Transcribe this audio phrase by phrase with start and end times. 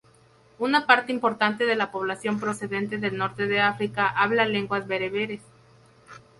[0.57, 5.41] Una parte importante de la población procedente del norte de África habla lenguas bereberes.